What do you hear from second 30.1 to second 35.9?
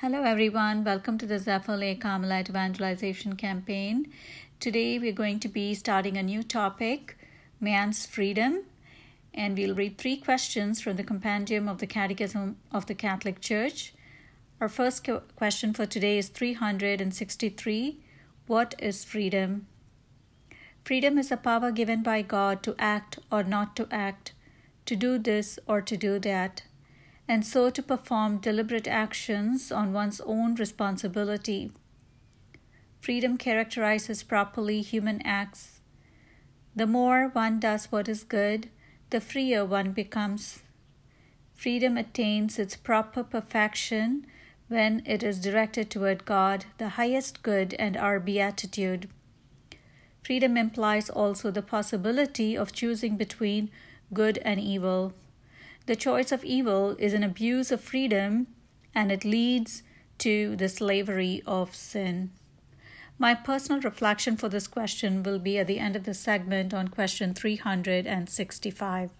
own responsibility. Freedom characterizes properly human acts.